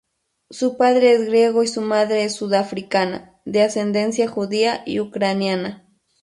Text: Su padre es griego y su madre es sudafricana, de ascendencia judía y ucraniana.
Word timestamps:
Su 0.49 0.77
padre 0.77 1.13
es 1.13 1.27
griego 1.27 1.61
y 1.61 1.67
su 1.67 1.79
madre 1.81 2.23
es 2.23 2.33
sudafricana, 2.33 3.39
de 3.45 3.61
ascendencia 3.61 4.27
judía 4.27 4.81
y 4.83 4.99
ucraniana. 4.99 5.87